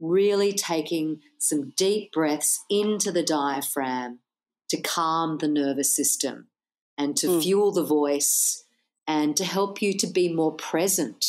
Really 0.00 0.52
taking 0.52 1.20
some 1.38 1.72
deep 1.76 2.12
breaths 2.12 2.64
into 2.70 3.10
the 3.10 3.22
diaphragm 3.22 4.20
to 4.68 4.80
calm 4.80 5.38
the 5.38 5.48
nervous 5.48 5.94
system 5.94 6.48
and 6.96 7.16
to 7.16 7.26
mm. 7.26 7.42
fuel 7.42 7.72
the 7.72 7.84
voice 7.84 8.64
and 9.06 9.36
to 9.36 9.44
help 9.44 9.80
you 9.80 9.94
to 9.94 10.06
be 10.06 10.32
more 10.32 10.54
present. 10.54 11.24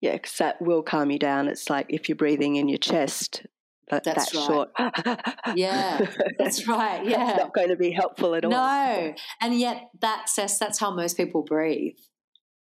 Yeah, 0.00 0.12
because 0.12 0.36
that 0.38 0.62
will 0.62 0.82
calm 0.82 1.10
you 1.10 1.18
down. 1.18 1.48
It's 1.48 1.68
like 1.68 1.86
if 1.90 2.08
you're 2.08 2.16
breathing 2.16 2.56
in 2.56 2.68
your 2.68 2.78
chest, 2.78 3.44
that, 3.90 4.04
that's 4.04 4.32
that 4.32 4.38
right. 4.38 4.46
short. 4.46 5.56
yeah, 5.56 6.06
that's 6.38 6.66
right. 6.66 7.04
Yeah. 7.06 7.36
not 7.36 7.54
going 7.54 7.68
to 7.68 7.76
be 7.76 7.90
helpful 7.90 8.34
at 8.34 8.44
all. 8.44 8.50
No. 8.50 9.14
And 9.40 9.58
yet 9.58 9.90
that's 10.00 10.34
that's 10.34 10.78
how 10.78 10.94
most 10.94 11.16
people 11.16 11.42
breathe. 11.42 11.98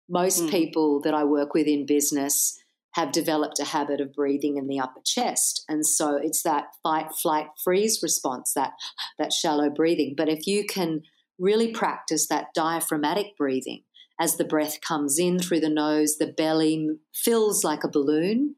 Most 0.10 0.44
mm. 0.44 0.50
people 0.50 1.02
that 1.02 1.14
I 1.14 1.26
work 1.26 1.54
with 1.54 1.68
in 1.68 1.86
business 1.86 2.58
have 2.98 3.12
developed 3.12 3.60
a 3.60 3.64
habit 3.64 4.02
of 4.02 4.12
breathing 4.12 4.58
in 4.58 4.68
the 4.68 4.80
upper 4.80 5.00
chest. 5.06 5.64
And 5.70 5.86
so 5.86 6.16
it's 6.16 6.42
that 6.42 6.66
fight, 6.82 7.14
flight, 7.14 7.46
freeze 7.64 8.00
response, 8.02 8.54
that 8.56 8.72
that 9.20 9.32
shallow 9.32 9.70
breathing. 9.70 10.16
But 10.18 10.30
if 10.30 10.48
you 10.48 10.66
can 10.66 11.04
really 11.38 11.72
practice 11.72 12.28
that 12.28 12.48
diaphragmatic 12.56 13.38
breathing, 13.38 13.84
as 14.20 14.38
the 14.38 14.44
breath 14.44 14.82
comes 14.82 15.20
in 15.20 15.38
through 15.38 15.60
the 15.60 15.70
nose, 15.70 16.16
the 16.18 16.34
belly 16.36 16.90
fills 17.14 17.64
like 17.64 17.84
a 17.84 17.92
balloon. 17.92 18.56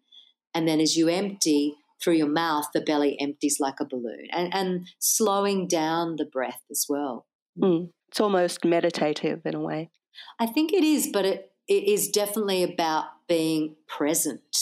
And 0.54 0.66
then 0.66 0.80
as 0.80 0.96
you 0.96 1.10
empty 1.10 1.76
through 2.02 2.14
your 2.14 2.30
mouth, 2.30 2.68
the 2.74 2.80
belly 2.80 3.20
empties 3.20 3.58
like 3.60 3.82
a 3.82 3.86
balloon. 3.86 4.28
And, 4.32 4.56
and 4.56 4.88
slowing 5.00 5.68
down 5.68 6.16
the 6.16 6.24
breath 6.24 6.62
as 6.72 6.86
well. 6.88 7.28
Mm. 7.62 7.90
It's 8.08 8.22
almost 8.22 8.64
meditative 8.64 9.42
in 9.46 9.54
a 9.54 9.60
way. 9.60 9.90
I 10.40 10.46
think 10.46 10.72
it 10.72 10.86
is, 10.86 11.10
but 11.12 11.26
it, 11.26 11.52
it 11.68 11.84
is 11.84 12.08
definitely 12.08 12.64
about 12.64 13.08
being 13.30 13.76
present. 13.88 14.58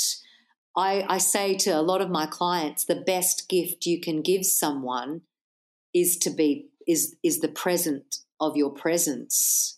I, 0.76 1.04
I 1.10 1.18
say 1.18 1.56
to 1.58 1.72
a 1.72 1.82
lot 1.82 2.02
of 2.02 2.12
my 2.12 2.28
clients, 2.28 2.86
the 2.86 3.02
best 3.02 3.50
gift 3.50 3.88
you 3.88 4.00
can 4.00 4.22
give 4.22 4.46
someone 4.46 5.22
is 5.94 6.18
to 6.18 6.30
be 6.30 6.68
is 6.88 7.16
is 7.24 7.40
the 7.40 7.48
present 7.48 8.20
of 8.40 8.56
your 8.56 8.70
presence 8.70 9.78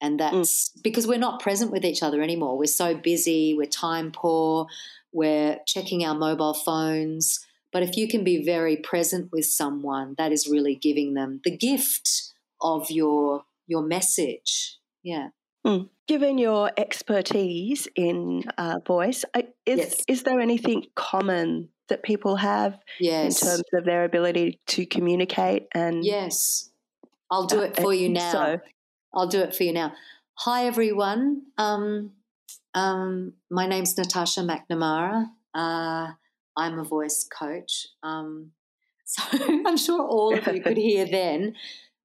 and 0.00 0.14
mm. 0.14 0.18
that's 0.18 0.70
mm. 0.70 0.82
because 0.82 1.06
we're 1.06 1.18
not 1.18 1.40
present 1.40 1.70
with 1.70 1.84
each 1.84 2.02
other 2.02 2.22
anymore. 2.22 2.58
We're 2.58 2.66
so 2.66 2.94
busy, 2.94 3.54
we're 3.54 3.66
time 3.66 4.12
poor, 4.12 4.66
we're 5.12 5.58
checking 5.66 6.04
our 6.04 6.14
mobile 6.14 6.54
phones. 6.54 7.40
But 7.72 7.82
if 7.82 7.96
you 7.96 8.08
can 8.08 8.24
be 8.24 8.44
very 8.44 8.76
present 8.76 9.30
with 9.32 9.46
someone, 9.46 10.14
that 10.18 10.32
is 10.32 10.48
really 10.48 10.74
giving 10.74 11.14
them 11.14 11.40
the 11.44 11.56
gift 11.56 12.32
of 12.60 12.90
your 12.90 13.44
your 13.66 13.82
message. 13.82 14.78
Yeah. 15.02 15.28
Mm. 15.66 15.88
Given 16.06 16.38
your 16.38 16.70
expertise 16.76 17.88
in 17.96 18.44
uh, 18.56 18.78
voice, 18.86 19.24
is 19.34 19.78
yes. 19.78 20.04
is 20.06 20.22
there 20.22 20.40
anything 20.40 20.86
common 20.94 21.70
that 21.88 22.04
people 22.04 22.36
have 22.36 22.78
yes. 23.00 23.42
in 23.42 23.48
terms 23.48 23.64
of 23.74 23.84
their 23.84 24.04
ability 24.04 24.60
to 24.68 24.86
communicate? 24.86 25.66
And 25.74 26.04
yes, 26.04 26.70
I'll 27.30 27.46
do 27.46 27.62
it 27.62 27.76
for 27.76 27.92
you 27.92 28.08
now. 28.08 28.32
So. 28.32 28.60
I'll 29.12 29.26
do 29.26 29.40
it 29.40 29.56
for 29.56 29.64
you 29.64 29.72
now. 29.72 29.94
Hi, 30.34 30.66
everyone. 30.66 31.42
Um, 31.58 32.12
um, 32.74 33.32
my 33.50 33.66
name's 33.66 33.98
Natasha 33.98 34.42
McNamara. 34.42 35.30
Uh, 35.52 36.12
I'm 36.56 36.78
a 36.78 36.84
voice 36.84 37.26
coach. 37.26 37.88
Um, 38.04 38.52
so 39.04 39.22
I'm 39.66 39.76
sure 39.76 40.02
all 40.02 40.36
of 40.36 40.46
you 40.54 40.62
could 40.62 40.76
hear 40.76 41.06
then 41.06 41.56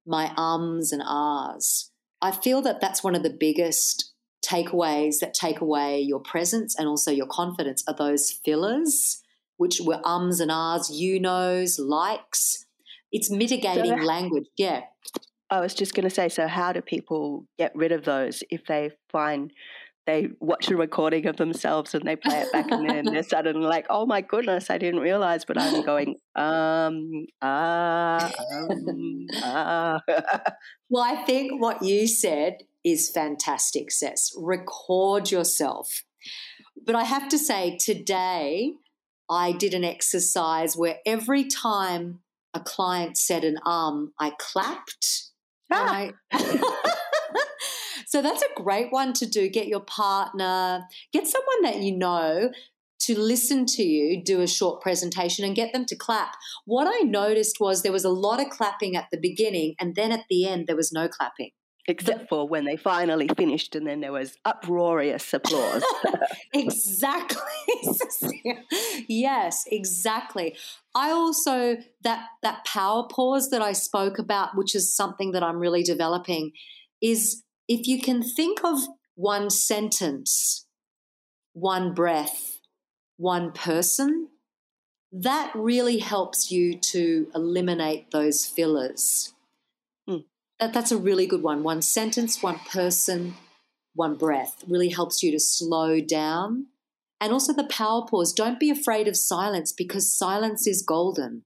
my 0.04 0.32
ums 0.36 0.92
and 0.92 1.02
ahs. 1.04 1.91
I 2.22 2.30
feel 2.30 2.62
that 2.62 2.80
that's 2.80 3.02
one 3.02 3.14
of 3.14 3.22
the 3.22 3.36
biggest 3.38 4.12
takeaways 4.44 5.18
that 5.20 5.34
take 5.34 5.60
away 5.60 6.00
your 6.00 6.20
presence 6.20 6.76
and 6.78 6.88
also 6.88 7.10
your 7.10 7.26
confidence 7.26 7.82
are 7.86 7.94
those 7.94 8.30
fillers, 8.30 9.22
which 9.56 9.80
were 9.80 10.00
ums 10.04 10.40
and 10.40 10.50
ahs, 10.50 10.90
you 10.90 11.20
knows, 11.20 11.78
likes. 11.78 12.64
It's 13.10 13.30
mitigating 13.30 13.98
so, 13.98 14.04
language. 14.04 14.46
Yeah. 14.56 14.82
I 15.50 15.60
was 15.60 15.74
just 15.74 15.94
going 15.94 16.04
to 16.04 16.14
say, 16.14 16.28
so 16.28 16.48
how 16.48 16.72
do 16.72 16.80
people 16.80 17.46
get 17.58 17.74
rid 17.74 17.92
of 17.92 18.04
those 18.04 18.42
if 18.50 18.64
they 18.66 18.90
find 19.10 19.52
they 20.06 20.30
watch 20.40 20.70
a 20.70 20.76
recording 20.76 21.26
of 21.26 21.36
themselves 21.36 21.94
and 21.94 22.04
they 22.04 22.16
play 22.16 22.40
it 22.40 22.52
back 22.52 22.70
and 22.70 22.88
then 22.88 23.04
they're 23.06 23.22
suddenly 23.34 23.66
like, 23.66 23.86
oh 23.90 24.06
my 24.06 24.20
goodness, 24.20 24.70
I 24.70 24.78
didn't 24.78 25.00
realize, 25.00 25.44
but 25.44 25.58
I'm 25.58 25.82
going, 25.82 26.16
um, 26.34 27.26
ah, 27.40 28.30
um, 28.52 29.26
ah. 29.42 30.00
well, 30.90 31.02
I 31.02 31.24
think 31.24 31.60
what 31.60 31.82
you 31.82 32.06
said 32.06 32.58
is 32.84 33.10
fantastic, 33.10 33.90
Cess. 33.90 34.32
Record 34.36 35.30
yourself. 35.30 36.02
But 36.84 36.96
I 36.96 37.04
have 37.04 37.28
to 37.28 37.38
say, 37.38 37.78
today 37.80 38.72
I 39.30 39.52
did 39.52 39.72
an 39.72 39.84
exercise 39.84 40.76
where 40.76 40.96
every 41.06 41.44
time 41.44 42.20
a 42.54 42.60
client 42.60 43.16
said 43.16 43.44
an 43.44 43.58
um, 43.64 44.12
I 44.18 44.32
clapped 44.38 45.32
Right. 45.72 46.14
so 48.12 48.20
that's 48.20 48.42
a 48.42 48.62
great 48.62 48.92
one 48.92 49.14
to 49.14 49.26
do. 49.26 49.48
Get 49.48 49.68
your 49.68 49.80
partner, 49.80 50.86
get 51.14 51.26
someone 51.26 51.62
that 51.62 51.80
you 51.82 51.96
know 51.96 52.50
to 53.00 53.18
listen 53.18 53.64
to 53.64 53.82
you 53.82 54.22
do 54.22 54.42
a 54.42 54.46
short 54.46 54.82
presentation 54.82 55.46
and 55.46 55.56
get 55.56 55.72
them 55.72 55.86
to 55.86 55.96
clap. 55.96 56.34
What 56.66 56.86
I 56.86 57.04
noticed 57.04 57.56
was 57.58 57.80
there 57.80 57.90
was 57.90 58.04
a 58.04 58.10
lot 58.10 58.38
of 58.38 58.50
clapping 58.50 58.96
at 58.96 59.06
the 59.10 59.16
beginning, 59.16 59.76
and 59.80 59.94
then 59.94 60.12
at 60.12 60.26
the 60.28 60.46
end, 60.46 60.66
there 60.66 60.76
was 60.76 60.92
no 60.92 61.08
clapping. 61.08 61.52
Except 61.88 62.28
for 62.28 62.46
when 62.46 62.66
they 62.66 62.76
finally 62.76 63.28
finished, 63.34 63.74
and 63.74 63.86
then 63.86 64.02
there 64.02 64.12
was 64.12 64.36
uproarious 64.44 65.32
applause. 65.32 65.82
exactly. 66.52 67.40
yes, 69.08 69.64
exactly. 69.68 70.54
I 70.94 71.12
also 71.12 71.78
that 72.02 72.26
that 72.42 72.66
power 72.66 73.08
pause 73.10 73.48
that 73.48 73.62
I 73.62 73.72
spoke 73.72 74.18
about, 74.18 74.50
which 74.54 74.74
is 74.74 74.94
something 74.94 75.32
that 75.32 75.42
I'm 75.42 75.56
really 75.56 75.82
developing, 75.82 76.52
is 77.00 77.42
if 77.68 77.86
you 77.86 78.00
can 78.00 78.22
think 78.22 78.64
of 78.64 78.80
one 79.14 79.50
sentence, 79.50 80.66
one 81.52 81.94
breath, 81.94 82.60
one 83.16 83.52
person, 83.52 84.28
that 85.12 85.52
really 85.54 85.98
helps 85.98 86.50
you 86.50 86.76
to 86.76 87.28
eliminate 87.34 88.10
those 88.10 88.46
fillers. 88.46 89.34
Mm. 90.08 90.24
That, 90.58 90.72
that's 90.72 90.92
a 90.92 90.96
really 90.96 91.26
good 91.26 91.42
one. 91.42 91.62
One 91.62 91.82
sentence, 91.82 92.42
one 92.42 92.58
person, 92.60 93.34
one 93.94 94.16
breath 94.16 94.64
really 94.66 94.88
helps 94.88 95.22
you 95.22 95.30
to 95.32 95.40
slow 95.40 96.00
down 96.00 96.66
and 97.20 97.32
also 97.32 97.52
the 97.52 97.64
power 97.64 98.06
pause. 98.06 98.32
Don't 98.32 98.58
be 98.58 98.70
afraid 98.70 99.06
of 99.06 99.16
silence 99.16 99.72
because 99.72 100.12
silence 100.12 100.66
is 100.66 100.82
golden. 100.82 101.44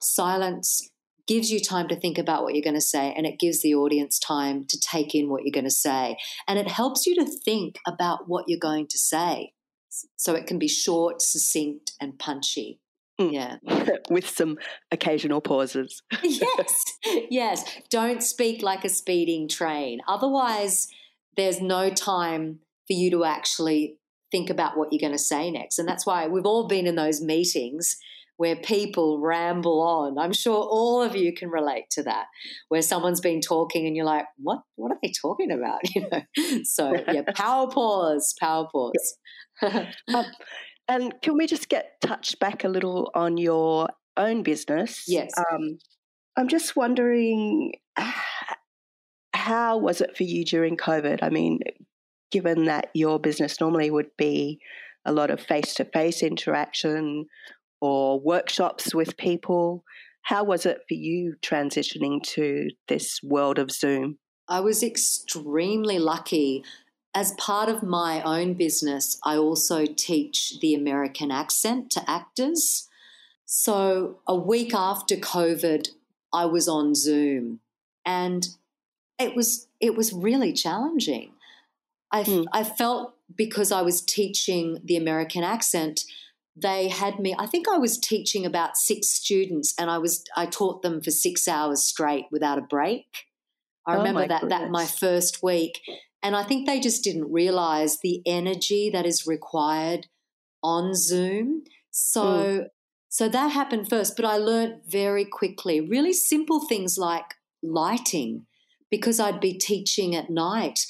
Silence 0.00 0.90
gives 1.26 1.50
you 1.50 1.60
time 1.60 1.88
to 1.88 1.96
think 1.96 2.18
about 2.18 2.42
what 2.42 2.54
you're 2.54 2.62
going 2.62 2.74
to 2.74 2.80
say 2.80 3.12
and 3.16 3.26
it 3.26 3.38
gives 3.38 3.62
the 3.62 3.74
audience 3.74 4.18
time 4.18 4.64
to 4.64 4.78
take 4.78 5.14
in 5.14 5.28
what 5.28 5.42
you're 5.44 5.52
going 5.52 5.64
to 5.64 5.70
say. 5.70 6.16
And 6.46 6.58
it 6.58 6.68
helps 6.68 7.06
you 7.06 7.14
to 7.16 7.24
think 7.24 7.78
about 7.86 8.28
what 8.28 8.44
you're 8.48 8.58
going 8.58 8.86
to 8.88 8.98
say. 8.98 9.52
So 10.16 10.34
it 10.34 10.46
can 10.46 10.58
be 10.58 10.68
short, 10.68 11.22
succinct, 11.22 11.92
and 12.00 12.18
punchy. 12.18 12.80
Mm. 13.20 13.32
Yeah. 13.32 13.56
With 14.10 14.28
some 14.28 14.58
occasional 14.92 15.40
pauses. 15.40 16.02
yes. 16.22 16.84
Yes. 17.30 17.64
Don't 17.90 18.22
speak 18.22 18.62
like 18.62 18.84
a 18.84 18.88
speeding 18.88 19.48
train. 19.48 20.00
Otherwise, 20.06 20.88
there's 21.36 21.60
no 21.60 21.90
time 21.90 22.60
for 22.86 22.92
you 22.92 23.10
to 23.10 23.24
actually 23.24 23.96
think 24.30 24.50
about 24.50 24.76
what 24.76 24.92
you're 24.92 25.00
going 25.00 25.12
to 25.12 25.18
say 25.18 25.50
next. 25.50 25.78
And 25.78 25.88
that's 25.88 26.04
why 26.04 26.26
we've 26.26 26.46
all 26.46 26.68
been 26.68 26.86
in 26.86 26.94
those 26.94 27.20
meetings 27.20 27.96
where 28.36 28.56
people 28.56 29.20
ramble 29.20 29.80
on. 29.80 30.18
I'm 30.18 30.32
sure 30.32 30.56
all 30.56 31.02
of 31.02 31.16
you 31.16 31.32
can 31.32 31.48
relate 31.48 31.90
to 31.92 32.02
that, 32.04 32.26
where 32.68 32.82
someone's 32.82 33.20
been 33.20 33.40
talking 33.40 33.86
and 33.86 33.96
you're 33.96 34.04
like, 34.04 34.26
what, 34.36 34.62
what 34.76 34.92
are 34.92 34.98
they 35.02 35.12
talking 35.12 35.50
about? 35.50 35.80
You 35.94 36.08
know? 36.10 36.62
So 36.64 36.92
yeah, 37.08 37.22
power 37.34 37.70
pause, 37.70 38.34
power 38.38 38.68
pause. 38.70 39.18
um, 39.62 40.26
and 40.88 41.14
can 41.22 41.36
we 41.36 41.46
just 41.46 41.68
get 41.68 42.00
touched 42.00 42.38
back 42.38 42.64
a 42.64 42.68
little 42.68 43.10
on 43.14 43.38
your 43.38 43.88
own 44.16 44.42
business? 44.42 45.04
Yes. 45.08 45.32
Um, 45.50 45.78
I'm 46.36 46.48
just 46.48 46.76
wondering, 46.76 47.72
how 49.32 49.78
was 49.78 50.00
it 50.00 50.16
for 50.16 50.24
you 50.24 50.44
during 50.44 50.76
COVID? 50.76 51.20
I 51.22 51.30
mean, 51.30 51.60
given 52.30 52.66
that 52.66 52.90
your 52.94 53.18
business 53.18 53.60
normally 53.60 53.90
would 53.90 54.10
be 54.18 54.60
a 55.06 55.12
lot 55.12 55.30
of 55.30 55.40
face 55.40 55.74
to 55.74 55.84
face 55.84 56.22
interaction 56.22 57.26
or 57.80 58.20
workshops 58.20 58.94
with 58.94 59.16
people, 59.16 59.84
how 60.22 60.44
was 60.44 60.66
it 60.66 60.82
for 60.88 60.94
you 60.94 61.36
transitioning 61.42 62.22
to 62.34 62.70
this 62.88 63.20
world 63.22 63.58
of 63.58 63.70
Zoom? 63.70 64.18
I 64.48 64.60
was 64.60 64.82
extremely 64.82 65.98
lucky. 65.98 66.64
As 67.14 67.32
part 67.32 67.68
of 67.68 67.82
my 67.82 68.22
own 68.22 68.54
business, 68.54 69.18
I 69.24 69.36
also 69.36 69.86
teach 69.86 70.60
the 70.60 70.74
American 70.74 71.30
accent 71.30 71.90
to 71.92 72.10
actors. 72.10 72.88
So 73.44 74.18
a 74.26 74.36
week 74.36 74.74
after 74.74 75.16
COVID, 75.16 75.88
I 76.32 76.46
was 76.46 76.68
on 76.68 76.94
Zoom 76.94 77.60
and 78.04 78.48
it 79.18 79.34
was 79.34 79.68
it 79.80 79.96
was 79.96 80.12
really 80.12 80.52
challenging. 80.52 81.32
I, 82.12 82.22
mm. 82.22 82.46
I 82.52 82.64
felt 82.64 83.14
because 83.34 83.72
I 83.72 83.82
was 83.82 84.00
teaching 84.00 84.80
the 84.84 84.96
American 84.96 85.42
accent, 85.42 86.04
they 86.56 86.88
had 86.88 87.18
me 87.18 87.34
i 87.38 87.46
think 87.46 87.68
i 87.68 87.76
was 87.76 87.98
teaching 87.98 88.46
about 88.46 88.76
six 88.76 89.08
students 89.08 89.74
and 89.78 89.90
i 89.90 89.98
was 89.98 90.24
i 90.36 90.46
taught 90.46 90.82
them 90.82 91.02
for 91.02 91.10
six 91.10 91.46
hours 91.46 91.84
straight 91.84 92.24
without 92.30 92.58
a 92.58 92.62
break 92.62 93.26
i 93.86 93.94
oh 93.94 93.98
remember 93.98 94.26
that 94.26 94.40
goodness. 94.40 94.60
that 94.60 94.70
my 94.70 94.86
first 94.86 95.42
week 95.42 95.80
and 96.26 96.34
I 96.34 96.42
think 96.42 96.66
they 96.66 96.80
just 96.80 97.04
didn't 97.04 97.32
realize 97.32 97.98
the 98.02 98.20
energy 98.26 98.90
that 98.92 99.06
is 99.06 99.28
required 99.28 100.08
on 100.60 100.92
Zoom. 100.92 101.62
So 101.92 102.24
mm. 102.24 102.64
so 103.08 103.28
that 103.28 103.52
happened 103.52 103.88
first, 103.88 104.16
but 104.16 104.24
I 104.24 104.36
learned 104.36 104.80
very 104.88 105.24
quickly 105.24 105.80
really 105.80 106.12
simple 106.12 106.66
things 106.66 106.98
like 106.98 107.34
lighting 107.62 108.46
because 108.90 109.20
I'd 109.20 109.38
be 109.38 109.54
teaching 109.54 110.16
at 110.16 110.28
night. 110.28 110.80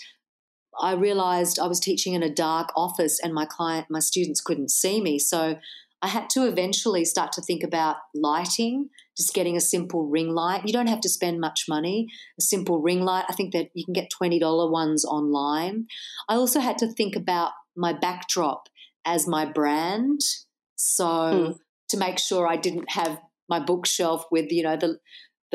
I 0.80 0.92
realized 0.92 1.58
I 1.58 1.66
was 1.66 1.80
teaching 1.80 2.14
in 2.14 2.22
a 2.22 2.32
dark 2.32 2.70
office 2.76 3.18
and 3.22 3.32
my 3.32 3.46
client 3.46 3.86
my 3.90 4.00
students 4.00 4.40
couldn't 4.40 4.70
see 4.70 5.00
me. 5.00 5.18
So 5.18 5.56
I 6.02 6.08
had 6.08 6.28
to 6.30 6.46
eventually 6.46 7.04
start 7.04 7.32
to 7.32 7.42
think 7.42 7.62
about 7.62 7.96
lighting, 8.14 8.90
just 9.16 9.34
getting 9.34 9.56
a 9.56 9.60
simple 9.60 10.06
ring 10.06 10.34
light. 10.34 10.66
You 10.66 10.72
don't 10.72 10.88
have 10.88 11.00
to 11.00 11.08
spend 11.08 11.40
much 11.40 11.64
money. 11.68 12.06
A 12.38 12.42
simple 12.42 12.80
ring 12.80 13.00
light, 13.02 13.24
I 13.28 13.32
think 13.32 13.52
that 13.54 13.70
you 13.74 13.84
can 13.84 13.94
get 13.94 14.10
$20 14.10 14.70
ones 14.70 15.04
online. 15.04 15.86
I 16.28 16.34
also 16.34 16.60
had 16.60 16.78
to 16.78 16.92
think 16.92 17.16
about 17.16 17.52
my 17.74 17.92
backdrop 17.92 18.68
as 19.06 19.26
my 19.26 19.46
brand. 19.46 20.20
So 20.76 21.04
mm. 21.04 21.58
to 21.88 21.96
make 21.96 22.18
sure 22.18 22.46
I 22.46 22.56
didn't 22.56 22.90
have 22.90 23.18
my 23.48 23.58
bookshelf 23.58 24.26
with, 24.30 24.52
you 24.52 24.64
know, 24.64 24.76
the 24.76 24.98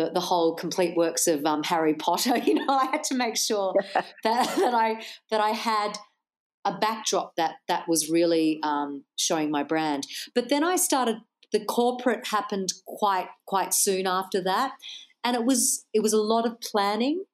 the, 0.02 0.12
the 0.12 0.20
whole 0.20 0.56
complete 0.56 0.96
works 0.96 1.28
of 1.28 1.46
um, 1.46 1.64
Harry 1.64 1.94
Potter, 1.94 2.38
you 2.46 2.56
know, 2.56 2.74
I 2.74 2.86
had 2.86 3.04
to 3.06 3.16
make 3.16 3.38
sure 3.38 3.74
that, 4.24 4.56
that 4.58 4.74
I 4.74 5.04
that 5.30 5.42
I 5.42 5.50
had 5.50 5.98
a 6.64 6.78
backdrop 6.78 7.36
that 7.38 7.56
that 7.68 7.88
was 7.88 8.10
really 8.10 8.60
um, 8.64 9.04
showing 9.18 9.50
my 9.52 9.64
brand. 9.64 10.06
But 10.34 10.50
then 10.50 10.64
I 10.64 10.76
started. 10.76 11.18
The 11.52 11.66
corporate 11.66 12.28
happened 12.28 12.70
quite 12.88 13.28
quite 13.46 13.74
soon 13.74 14.08
after 14.08 14.42
that, 14.44 14.72
and 15.24 15.36
it 15.36 15.44
was 15.44 15.86
it 15.94 16.02
was 16.02 16.14
a 16.14 16.22
lot 16.22 16.46
of 16.46 16.62
planning, 16.62 17.26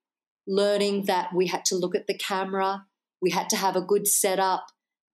learning 0.48 1.06
that 1.06 1.30
we 1.36 1.48
had 1.48 1.64
to 1.66 1.76
look 1.76 1.96
at 1.96 2.08
the 2.08 2.18
camera, 2.18 2.86
we 3.22 3.30
had 3.30 3.48
to 3.50 3.56
have 3.56 3.76
a 3.76 3.82
good 3.82 4.08
setup, 4.08 4.66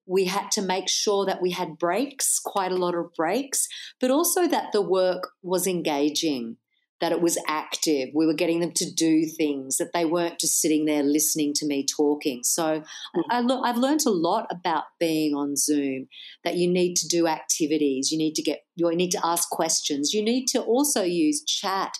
we 0.06 0.26
had 0.26 0.52
to 0.52 0.62
make 0.62 0.88
sure 0.88 1.26
that 1.26 1.42
we 1.42 1.52
had 1.52 1.78
breaks, 1.78 2.40
quite 2.40 2.72
a 2.72 2.78
lot 2.78 2.96
of 2.96 3.14
breaks, 3.14 3.68
but 4.00 4.10
also 4.10 4.48
that 4.48 4.72
the 4.72 4.82
work 4.82 5.32
was 5.42 5.68
engaging 5.68 6.56
that 7.04 7.12
it 7.12 7.20
was 7.20 7.38
active. 7.50 8.08
We 8.16 8.26
were 8.26 8.34
getting 8.34 8.62
them 8.62 8.72
to 8.76 8.90
do 8.90 9.26
things, 9.26 9.76
that 9.76 9.92
they 9.94 10.06
weren't 10.06 10.40
just 10.40 10.62
sitting 10.62 10.86
there 10.86 11.04
listening 11.04 11.52
to 11.56 11.66
me 11.66 11.86
talking. 11.86 12.46
So 12.46 12.82
mm. 13.14 13.24
I, 13.30 13.40
I've 13.40 13.76
learned 13.76 14.00
a 14.08 14.10
lot 14.10 14.48
about 14.50 14.86
being 15.02 15.36
on 15.36 15.58
Zoom, 15.58 16.08
that 16.46 16.56
you 16.56 16.72
need 16.72 16.96
to 16.96 17.08
do 17.10 17.28
activities, 17.28 18.10
you 18.10 18.18
need 18.18 18.36
to 18.36 18.42
get, 18.42 18.60
you 18.76 18.90
need 18.96 19.12
to 19.12 19.20
ask 19.22 19.50
questions, 19.50 20.14
you 20.14 20.24
need 20.24 20.46
to 20.48 20.62
also 20.62 21.04
use 21.04 21.44
chat. 21.44 21.92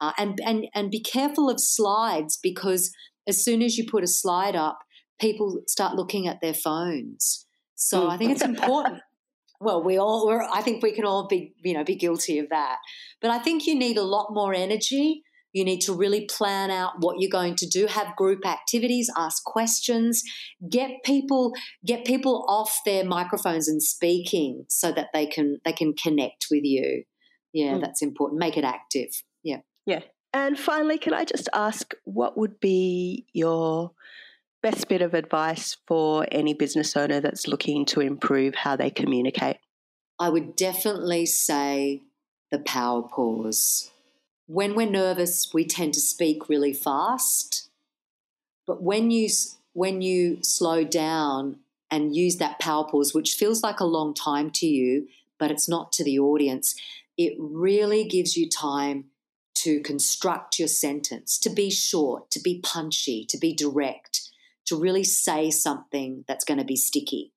Uh, 0.00 0.12
and, 0.16 0.40
and, 0.42 0.68
and 0.74 0.90
be 0.90 1.00
careful 1.00 1.50
of 1.50 1.60
slides 1.60 2.38
because 2.42 2.94
as 3.28 3.44
soon 3.44 3.60
as 3.60 3.76
you 3.76 3.84
put 3.86 4.04
a 4.04 4.06
slide 4.06 4.56
up, 4.56 4.78
people 5.20 5.60
start 5.66 5.96
looking 5.96 6.26
at 6.26 6.40
their 6.40 6.54
phones. 6.54 7.46
So 7.74 8.06
mm. 8.06 8.10
I 8.10 8.16
think 8.16 8.30
it's 8.30 8.42
important 8.42 9.02
well, 9.60 9.82
we 9.82 9.98
all, 9.98 10.26
we're, 10.26 10.42
I 10.42 10.62
think 10.62 10.82
we 10.82 10.92
can 10.92 11.04
all 11.04 11.26
be, 11.26 11.54
you 11.64 11.74
know, 11.74 11.84
be 11.84 11.96
guilty 11.96 12.38
of 12.38 12.48
that. 12.50 12.78
But 13.20 13.30
I 13.30 13.38
think 13.38 13.66
you 13.66 13.74
need 13.74 13.96
a 13.96 14.02
lot 14.02 14.28
more 14.30 14.54
energy. 14.54 15.22
You 15.52 15.64
need 15.64 15.80
to 15.82 15.94
really 15.94 16.26
plan 16.26 16.70
out 16.70 16.94
what 16.98 17.16
you're 17.18 17.30
going 17.30 17.54
to 17.56 17.66
do, 17.66 17.86
have 17.86 18.14
group 18.16 18.46
activities, 18.46 19.10
ask 19.16 19.42
questions, 19.44 20.22
get 20.68 20.90
people, 21.04 21.52
get 21.84 22.04
people 22.04 22.44
off 22.48 22.78
their 22.84 23.04
microphones 23.04 23.66
and 23.66 23.82
speaking 23.82 24.66
so 24.68 24.92
that 24.92 25.08
they 25.14 25.26
can, 25.26 25.58
they 25.64 25.72
can 25.72 25.94
connect 25.94 26.46
with 26.50 26.64
you. 26.64 27.04
Yeah, 27.54 27.74
mm. 27.74 27.80
that's 27.80 28.02
important. 28.02 28.38
Make 28.38 28.58
it 28.58 28.64
active. 28.64 29.08
Yeah. 29.42 29.60
Yeah. 29.86 30.00
And 30.34 30.58
finally, 30.58 30.98
can 30.98 31.14
I 31.14 31.24
just 31.24 31.48
ask 31.54 31.94
what 32.04 32.36
would 32.36 32.60
be 32.60 33.24
your 33.32 33.92
best 34.70 34.88
bit 34.88 35.00
of 35.00 35.14
advice 35.14 35.76
for 35.86 36.26
any 36.32 36.52
business 36.52 36.96
owner 36.96 37.20
that's 37.20 37.46
looking 37.46 37.84
to 37.84 38.00
improve 38.00 38.52
how 38.56 38.74
they 38.74 38.90
communicate? 38.90 39.58
I 40.18 40.28
would 40.28 40.56
definitely 40.56 41.24
say 41.24 42.02
the 42.50 42.58
power 42.58 43.02
pause. 43.02 43.92
When 44.48 44.74
we're 44.74 44.90
nervous, 44.90 45.54
we 45.54 45.64
tend 45.64 45.94
to 45.94 46.00
speak 46.00 46.48
really 46.48 46.72
fast. 46.72 47.68
But 48.66 48.82
when 48.82 49.12
you 49.12 49.28
when 49.72 50.02
you 50.02 50.42
slow 50.42 50.82
down 50.82 51.60
and 51.88 52.16
use 52.16 52.38
that 52.38 52.58
power 52.58 52.88
pause, 52.88 53.14
which 53.14 53.34
feels 53.34 53.62
like 53.62 53.78
a 53.78 53.84
long 53.84 54.14
time 54.14 54.50
to 54.50 54.66
you, 54.66 55.06
but 55.38 55.52
it's 55.52 55.68
not 55.68 55.92
to 55.92 56.02
the 56.02 56.18
audience, 56.18 56.74
it 57.16 57.34
really 57.38 58.02
gives 58.02 58.36
you 58.36 58.48
time 58.48 59.04
to 59.62 59.78
construct 59.80 60.58
your 60.58 60.66
sentence, 60.66 61.38
to 61.38 61.50
be 61.50 61.70
short, 61.70 62.32
to 62.32 62.40
be 62.40 62.58
punchy, 62.64 63.24
to 63.26 63.38
be 63.38 63.54
direct, 63.54 64.25
to 64.66 64.76
really 64.76 65.04
say 65.04 65.50
something 65.50 66.24
that's 66.28 66.44
going 66.44 66.58
to 66.58 66.64
be 66.64 66.76
sticky. 66.76 67.32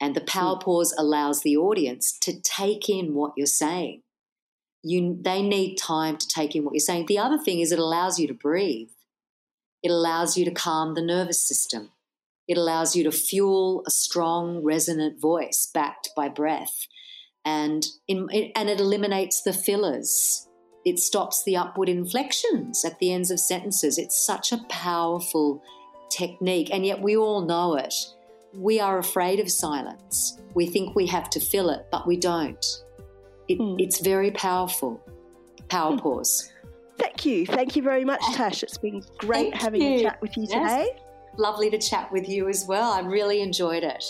And 0.00 0.14
the 0.14 0.20
power 0.20 0.56
hmm. 0.56 0.62
pause 0.62 0.94
allows 0.98 1.42
the 1.42 1.56
audience 1.56 2.16
to 2.20 2.40
take 2.40 2.88
in 2.88 3.14
what 3.14 3.32
you're 3.36 3.46
saying. 3.46 4.02
You, 4.82 5.16
they 5.18 5.40
need 5.40 5.76
time 5.76 6.18
to 6.18 6.28
take 6.28 6.54
in 6.54 6.64
what 6.64 6.74
you're 6.74 6.80
saying. 6.80 7.06
The 7.06 7.18
other 7.18 7.38
thing 7.38 7.60
is 7.60 7.72
it 7.72 7.78
allows 7.78 8.18
you 8.18 8.28
to 8.28 8.34
breathe. 8.34 8.90
It 9.82 9.90
allows 9.90 10.36
you 10.36 10.44
to 10.44 10.50
calm 10.50 10.94
the 10.94 11.02
nervous 11.02 11.40
system. 11.40 11.90
It 12.46 12.58
allows 12.58 12.94
you 12.94 13.04
to 13.04 13.12
fuel 13.12 13.82
a 13.86 13.90
strong, 13.90 14.62
resonant 14.62 15.20
voice 15.20 15.70
backed 15.72 16.10
by 16.14 16.28
breath. 16.28 16.86
And, 17.46 17.86
in, 18.06 18.28
and 18.54 18.68
it 18.68 18.80
eliminates 18.80 19.40
the 19.40 19.52
fillers. 19.52 20.48
It 20.84 20.98
stops 20.98 21.42
the 21.42 21.56
upward 21.56 21.88
inflections 21.88 22.84
at 22.84 22.98
the 22.98 23.12
ends 23.12 23.30
of 23.30 23.40
sentences. 23.40 23.96
It's 23.96 24.22
such 24.22 24.52
a 24.52 24.64
powerful 24.68 25.62
technique, 26.16 26.70
and 26.72 26.84
yet 26.84 27.00
we 27.00 27.16
all 27.16 27.44
know 27.44 27.74
it. 27.76 27.94
We 28.54 28.80
are 28.80 28.98
afraid 28.98 29.40
of 29.40 29.50
silence. 29.50 30.38
We 30.54 30.66
think 30.66 30.94
we 30.94 31.06
have 31.06 31.28
to 31.30 31.40
fill 31.40 31.70
it, 31.70 31.86
but 31.90 32.06
we 32.06 32.16
don't. 32.16 32.64
It, 33.48 33.58
mm. 33.58 33.76
It's 33.78 34.00
very 34.00 34.30
powerful. 34.30 35.02
Power 35.68 35.92
mm. 35.92 36.00
pause. 36.00 36.50
Thank 36.98 37.26
you. 37.26 37.46
Thank 37.46 37.74
you 37.74 37.82
very 37.82 38.04
much, 38.04 38.22
Tash. 38.34 38.62
It's 38.62 38.78
been 38.78 39.02
great 39.18 39.50
Thank 39.50 39.62
having 39.62 39.82
you. 39.82 39.98
a 39.98 40.02
chat 40.02 40.22
with 40.22 40.36
you 40.36 40.46
today. 40.46 40.88
Yes. 40.92 41.00
Lovely 41.36 41.68
to 41.70 41.78
chat 41.78 42.12
with 42.12 42.28
you 42.28 42.48
as 42.48 42.64
well. 42.68 42.92
I 42.92 43.00
really 43.00 43.40
enjoyed 43.40 43.82
it. 43.82 44.04